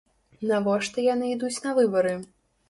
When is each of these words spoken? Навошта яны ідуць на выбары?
Навошта 0.51 1.03
яны 1.13 1.29
ідуць 1.35 1.53
на 1.67 1.75
выбары? 1.81 2.17